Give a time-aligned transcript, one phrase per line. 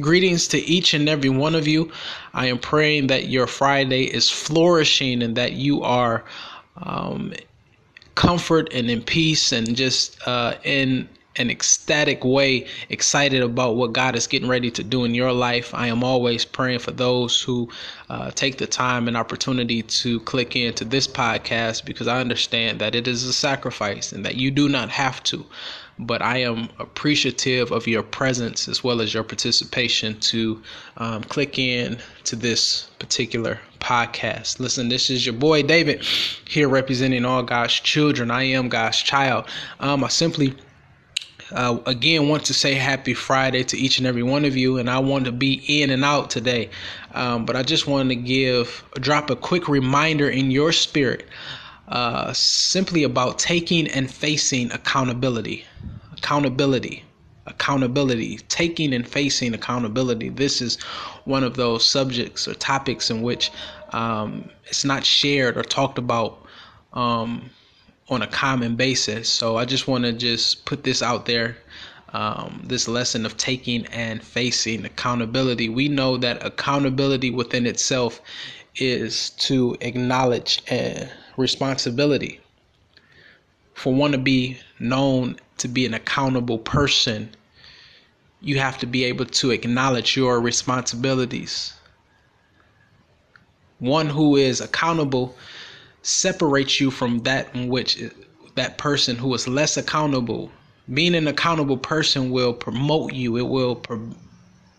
[0.00, 1.90] Greetings to each and every one of you.
[2.34, 6.24] I am praying that your Friday is flourishing and that you are
[6.76, 7.32] um,
[8.14, 14.16] comfort and in peace and just uh, in an ecstatic way, excited about what God
[14.16, 15.72] is getting ready to do in your life.
[15.74, 17.68] I am always praying for those who
[18.10, 22.94] uh, take the time and opportunity to click into this podcast because I understand that
[22.94, 25.46] it is a sacrifice and that you do not have to.
[25.98, 30.62] But I am appreciative of your presence as well as your participation to
[30.96, 34.60] um, click in to this particular podcast.
[34.60, 36.02] Listen, this is your boy David
[36.46, 38.30] here representing all God's children.
[38.30, 39.46] I am God's child.
[39.80, 40.54] Um, I simply
[41.52, 44.90] uh, again want to say happy Friday to each and every one of you, and
[44.90, 46.70] I want to be in and out today,
[47.12, 51.26] um, but I just wanted to give drop a quick reminder in your spirit,
[51.88, 55.64] uh, simply about taking and facing accountability,
[56.12, 57.04] accountability,
[57.46, 60.28] accountability, taking and facing accountability.
[60.28, 60.80] This is
[61.24, 63.50] one of those subjects or topics in which
[63.92, 66.46] um, it's not shared or talked about.
[66.92, 67.50] Um,
[68.10, 69.28] on a common basis.
[69.28, 71.58] So I just want to just put this out there.
[72.14, 75.68] Um, this lesson of taking and facing accountability.
[75.68, 78.22] We know that accountability within itself
[78.76, 82.40] is to acknowledge a responsibility.
[83.74, 87.30] For one to be known to be an accountable person,
[88.40, 91.72] you have to be able to acknowledge your responsibilities.
[93.78, 95.36] One who is accountable
[96.02, 98.02] separates you from that in which
[98.56, 100.50] that person who is less accountable.
[100.92, 103.36] Being an accountable person will promote you.
[103.36, 104.10] It will pro-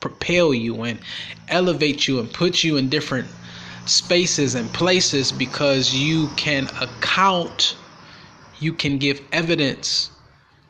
[0.00, 0.98] propel you and
[1.48, 3.26] elevate you and put you in different
[3.86, 7.76] spaces and places because you can account,
[8.58, 10.10] you can give evidence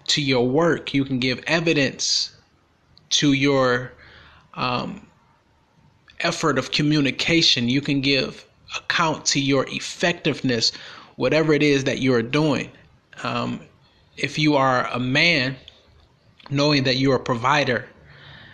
[0.07, 2.35] to your work, you can give evidence
[3.11, 3.93] to your
[4.55, 5.07] um,
[6.21, 8.45] effort of communication, you can give
[8.77, 10.73] account to your effectiveness,
[11.17, 12.71] whatever it is that you are doing.
[13.23, 13.61] Um,
[14.17, 15.57] if you are a man,
[16.51, 17.87] knowing that you're a provider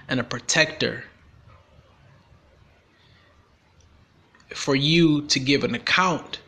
[0.08, 1.04] and a protector,
[4.54, 6.40] for you to give an account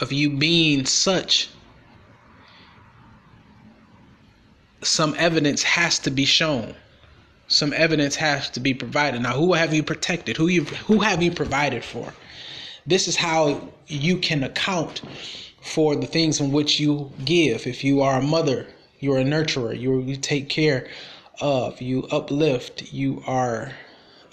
[0.00, 1.50] of you being such,
[4.82, 6.74] some evidence has to be shown
[7.50, 9.22] some evidence has to be provided.
[9.22, 10.36] Now, who have you protected?
[10.36, 12.14] Who you who have you provided for?
[12.86, 15.02] This is how you can account
[15.60, 17.66] for the things in which you give.
[17.66, 18.68] If you are a mother,
[19.00, 19.78] you're a nurturer.
[19.78, 20.88] You you take care
[21.40, 21.82] of.
[21.82, 22.92] You uplift.
[22.92, 23.72] You are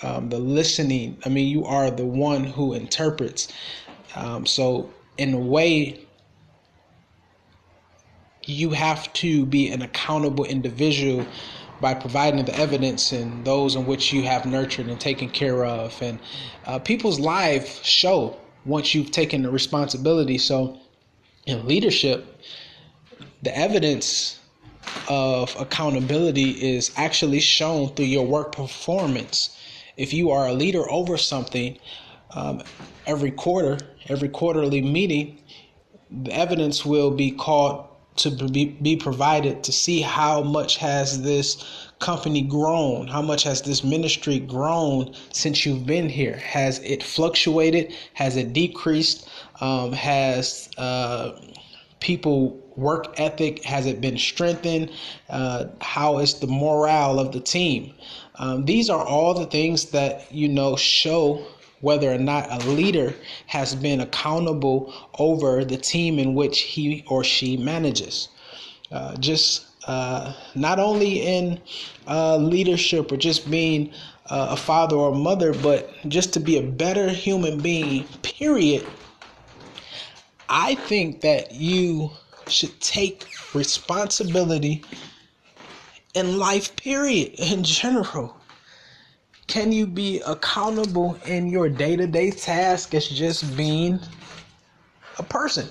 [0.01, 1.17] um, the listening.
[1.25, 3.47] I mean, you are the one who interprets.
[4.15, 6.07] Um, so, in a way,
[8.43, 11.25] you have to be an accountable individual
[11.79, 16.01] by providing the evidence and those in which you have nurtured and taken care of.
[16.01, 16.19] And
[16.65, 20.37] uh, people's lives show once you've taken the responsibility.
[20.37, 20.79] So,
[21.45, 22.41] in leadership,
[23.41, 24.39] the evidence
[25.09, 29.56] of accountability is actually shown through your work performance.
[29.97, 31.77] If you are a leader over something,
[32.31, 32.63] um,
[33.05, 33.77] every quarter,
[34.07, 35.41] every quarterly meeting,
[36.09, 37.87] the evidence will be called
[38.17, 41.63] to be, be provided to see how much has this
[41.99, 46.37] company grown how much has this ministry grown since you've been here.
[46.37, 47.93] Has it fluctuated?
[48.13, 49.27] Has it decreased?
[49.61, 51.31] Um, has uh,
[51.99, 54.91] people work ethic has it been strengthened?
[55.29, 57.93] Uh, how is the morale of the team
[58.39, 61.45] um, these are all the things that you know show
[61.81, 63.15] whether or not a leader
[63.47, 68.29] has been accountable over the team in which he or she manages.
[68.91, 71.61] Uh, just uh, not only in
[72.07, 73.91] uh, leadership or just being
[74.29, 78.93] uh, a father or a mother, but just to be a better human being, period.
[80.49, 82.11] I think that you
[82.47, 84.83] should take responsibility
[86.17, 88.35] in life, period, in general.
[89.47, 93.99] Can you be accountable in your day to day task as just being
[95.17, 95.67] a person?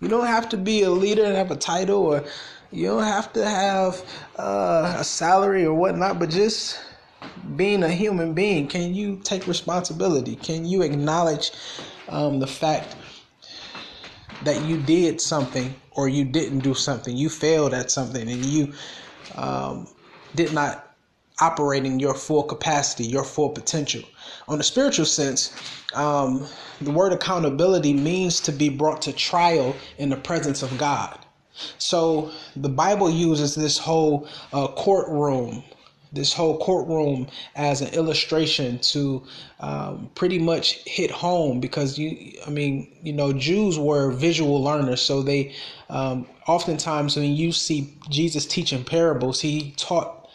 [0.00, 2.24] You don't have to be a leader and have a title, or
[2.70, 4.02] you don't have to have
[4.38, 6.78] uh, a salary or whatnot, but just
[7.56, 8.68] being a human being.
[8.68, 10.36] Can you take responsibility?
[10.36, 11.52] Can you acknowledge
[12.08, 12.96] um, the fact
[14.44, 17.16] that you did something or you didn't do something?
[17.16, 18.72] You failed at something and you
[19.36, 19.88] um,
[20.34, 20.90] did not
[21.40, 24.02] operating your full capacity, your full potential.
[24.48, 25.54] On a spiritual sense,
[25.94, 26.46] um,
[26.80, 31.18] the word accountability means to be brought to trial in the presence of God.
[31.78, 35.64] So the Bible uses this whole uh, courtroom
[36.12, 39.22] this whole courtroom as an illustration to
[39.60, 45.00] um, pretty much hit home because you, I mean, you know, Jews were visual learners,
[45.00, 45.54] so they
[45.88, 50.28] um, oftentimes when you see Jesus teaching parables, he taught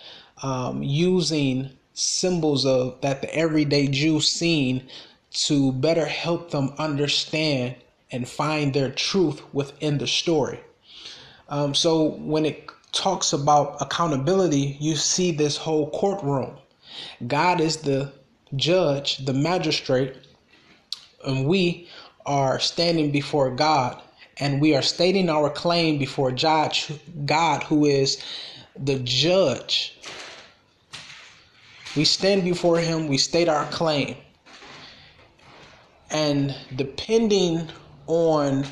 [0.43, 4.87] um, using symbols of that the everyday Jew seen
[5.31, 7.75] to better help them understand
[8.11, 10.59] and find their truth within the story.
[11.49, 16.57] Um, so when it talks about accountability, you see this whole courtroom.
[17.27, 18.11] God is the
[18.55, 20.15] judge, the magistrate,
[21.25, 21.87] and we
[22.25, 24.01] are standing before God
[24.37, 26.91] and we are stating our claim before judge
[27.25, 28.23] God who is
[28.77, 29.97] the judge.
[31.95, 34.17] We stand before him, we state our claim.
[36.11, 37.69] And depending
[38.07, 38.65] on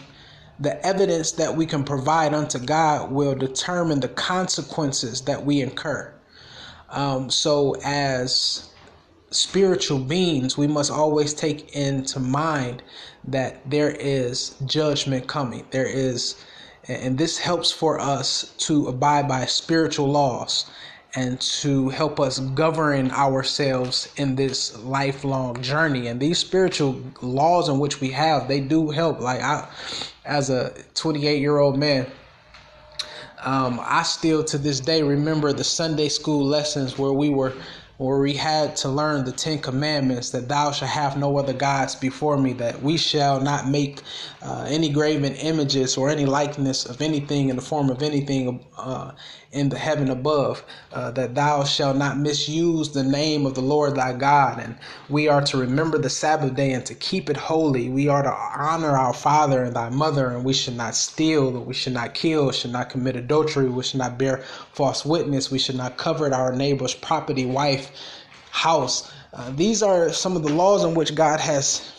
[0.64, 6.14] the evidence that we can provide unto God will determine the consequences that we incur.
[6.90, 8.70] Um, so, as
[9.30, 12.82] spiritual beings, we must always take into mind
[13.26, 15.66] that there is judgment coming.
[15.72, 16.42] There is,
[16.88, 20.72] and this helps for us to abide by spiritual laws
[21.16, 26.08] and to help us govern ourselves in this lifelong journey.
[26.08, 29.20] And these spiritual laws in which we have, they do help.
[29.20, 29.68] Like I,
[30.26, 32.08] as a 28 year old man,
[33.44, 37.54] um, I still to this day remember the Sunday school lessons where we were
[37.98, 41.96] where we had to learn the Ten Commandments that thou shalt have no other gods
[41.96, 44.02] before me, that we shall not make
[44.42, 49.12] uh, any graven images or any likeness of anything in the form of anything uh,
[49.52, 53.96] in the heaven above, uh, that thou shalt not misuse the name of the Lord
[53.96, 54.60] thy God.
[54.60, 54.76] And
[55.10, 57.88] we are to remember the Sabbath day and to keep it holy.
[57.90, 61.76] We are to honor our father and thy mother, and we should not steal, we
[61.76, 65.76] should not kill, should not commit adultery, we should not bear false witness, we should
[65.76, 67.83] not covet our neighbor's property, wife,
[68.52, 69.12] house.
[69.34, 71.92] Uh, these are some of the laws in which God has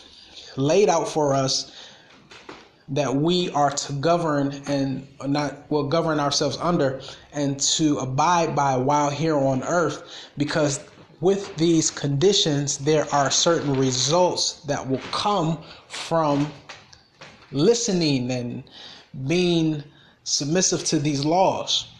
[0.56, 1.72] laid out for us
[2.88, 7.00] that we are to govern and not will govern ourselves under
[7.32, 10.80] and to abide by while here on earth because
[11.20, 16.46] with these conditions there are certain results that will come from
[17.52, 18.64] listening and
[19.26, 19.82] being
[20.24, 21.93] submissive to these laws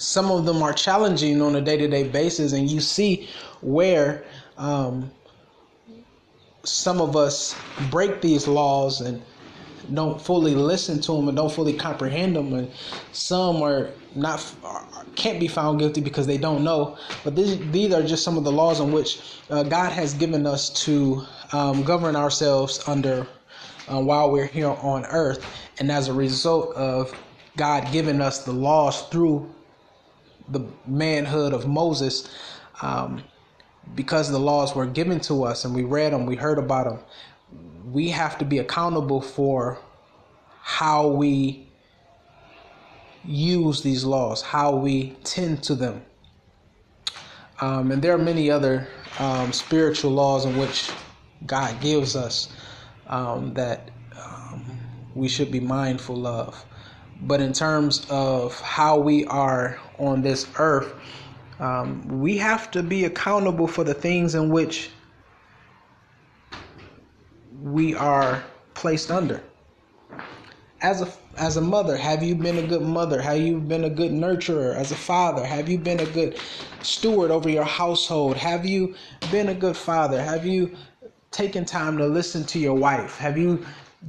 [0.00, 3.28] some of them are challenging on a day-to-day basis and you see
[3.60, 4.24] where
[4.56, 5.10] um,
[6.64, 7.54] some of us
[7.90, 9.20] break these laws and
[9.92, 12.70] don't fully listen to them and don't fully comprehend them and
[13.12, 14.40] some are not
[15.16, 16.96] can't be found guilty because they don't know.
[17.24, 19.20] But these, these are just some of the laws in which
[19.50, 23.26] uh, god has given us to um, govern ourselves under
[23.88, 25.44] uh, while we're here on earth.
[25.78, 27.12] And as a result of
[27.58, 29.46] god giving us the laws through
[30.50, 32.28] the manhood of moses
[32.82, 33.22] um,
[33.94, 36.98] because the laws were given to us and we read them, we heard about them,
[37.92, 39.78] we have to be accountable for
[40.62, 41.66] how we
[43.24, 46.02] use these laws, how we tend to them.
[47.60, 48.86] Um, and there are many other
[49.18, 50.90] um, spiritual laws in which
[51.46, 52.48] God gives us
[53.08, 54.64] um, that um,
[55.14, 56.64] we should be mindful of.
[57.22, 60.94] But in terms of how we are on this earth,
[61.60, 64.90] um, we have to be accountable for the things in which
[67.62, 68.42] we are
[68.74, 69.42] placed under.
[70.82, 73.20] As a as a mother, have you been a good mother?
[73.20, 74.74] Have you been a good nurturer?
[74.74, 76.38] As a father, have you been a good
[76.82, 78.36] steward over your household?
[78.38, 78.94] Have you
[79.30, 80.22] been a good father?
[80.22, 80.74] Have you
[81.30, 83.18] taken time to listen to your wife?
[83.18, 83.64] Have you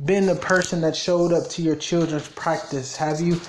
[0.06, 2.96] been the person that showed up to your children's practice?
[2.96, 3.40] Have you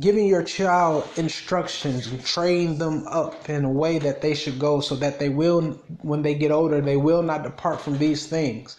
[0.00, 4.80] given your child instructions and trained them up in a way that they should go
[4.80, 8.76] so that they will when they get older they will not depart from these things?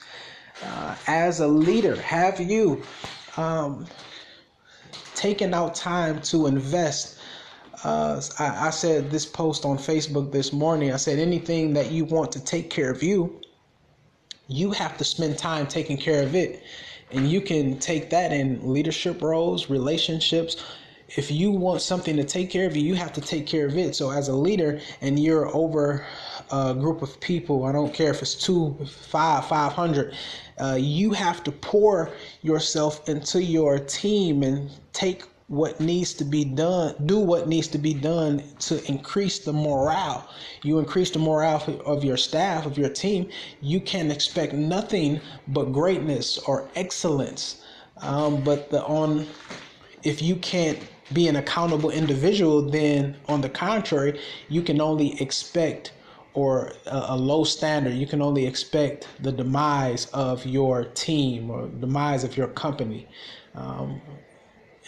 [0.63, 2.81] Uh, as a leader have you
[3.38, 3.86] um,
[5.15, 7.19] taken out time to invest?
[7.83, 10.91] Uh, I, I said this post on facebook this morning.
[10.91, 13.42] I said anything that you want to take care of you
[14.47, 16.63] you have to spend time taking care of it
[17.12, 20.57] and you can take that in leadership roles relationships
[21.15, 23.77] if you want something to take care of you, you have to take care of
[23.77, 23.95] it.
[23.95, 26.05] So as a leader and you're over
[26.51, 30.15] a group of people, I don't care if it's two, five, five hundred,
[30.59, 32.09] uh, you have to pour
[32.41, 37.77] yourself into your team and take what needs to be done, do what needs to
[37.77, 40.29] be done to increase the morale.
[40.63, 43.29] You increase the morale of your staff, of your team,
[43.62, 45.19] you can expect nothing
[45.50, 47.62] but greatness or excellence.
[47.97, 49.27] Um, but the on
[50.03, 50.79] if you can't
[51.13, 54.19] be an accountable individual, then on the contrary,
[54.50, 55.93] you can only expect
[56.33, 57.93] or a, a, low standard.
[57.93, 63.07] You can only expect the demise of your team or demise of your company.
[63.55, 64.01] Um,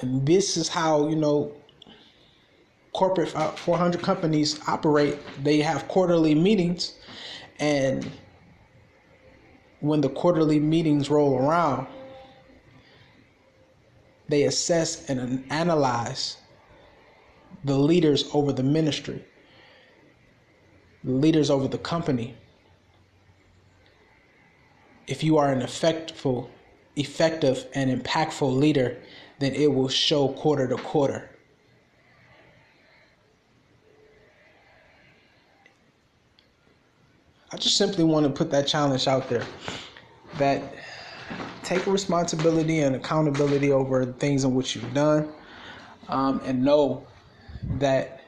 [0.02, 1.52] and this is how, you know,
[2.94, 5.18] corporate uh, 400 companies operate.
[5.44, 6.96] They have quarterly meetings,
[7.60, 8.10] and
[9.80, 11.88] when the quarterly meetings roll around,
[14.28, 16.38] they assess and analyze
[17.64, 19.24] the leaders over the ministry,
[21.04, 22.36] the leaders over the company.
[25.08, 26.48] If you are an effective,
[26.96, 28.98] effective and impactful leader,
[29.40, 31.30] then it will show quarter to quarter.
[37.52, 39.46] I just simply want to put that challenge out there
[40.38, 40.62] that
[41.64, 45.32] take responsibility and accountability over things in which you've done
[46.10, 47.08] um, and know
[47.80, 48.26] that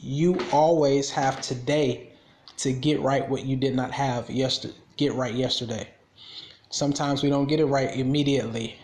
[0.00, 2.12] you always have today
[2.58, 5.88] to get right what you did not have yesterday get right yesterday
[6.70, 8.78] sometimes we don't get it right immediately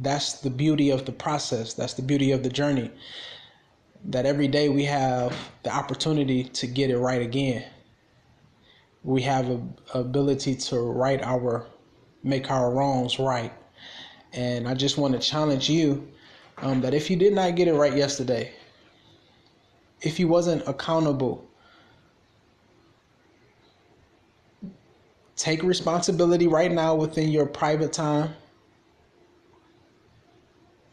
[0.00, 2.90] that's the beauty of the process that's the beauty of the journey
[4.04, 7.64] that every day we have the opportunity to get it right again
[9.02, 9.60] we have a
[9.94, 11.66] ability to right our
[12.22, 13.52] make our wrongs right.
[14.32, 16.08] And I just want to challenge you
[16.58, 18.52] um, that if you did not get it right yesterday,
[20.02, 21.46] if you wasn't accountable,
[25.36, 28.34] take responsibility right now within your private time.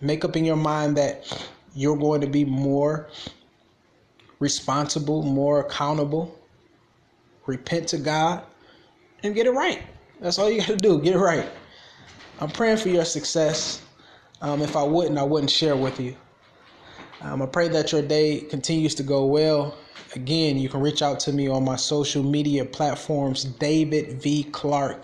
[0.02, 3.10] Make up in your mind that you're going to be more
[4.40, 6.38] responsible, more accountable.
[7.46, 8.44] Repent to God
[9.24, 9.82] and get it right.
[10.20, 11.02] That's all you got to do.
[11.02, 11.48] Get it right.
[12.40, 13.82] I'm praying for your success.
[14.42, 16.16] Um, if I wouldn't, I wouldn't share with you.
[17.22, 19.76] Um, I pray that your day continues to go well.
[20.16, 24.44] Again, you can reach out to me on my social media platforms, David V.
[24.46, 25.04] Clark.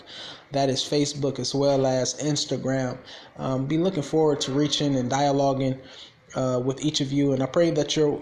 [0.54, 2.98] That is Facebook as well as Instagram.
[3.38, 5.80] Um, be looking forward to reaching and dialoguing
[6.36, 7.34] uh, with each of you.
[7.34, 8.22] And I pray that your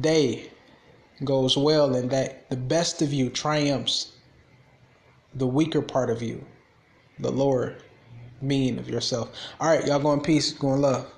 [0.00, 0.50] day
[1.24, 4.12] goes well and that the best of you triumphs
[5.34, 6.44] the weaker part of you,
[7.18, 7.76] the lower
[8.40, 9.30] mean of yourself.
[9.60, 11.10] All right, y'all go in peace, go in love.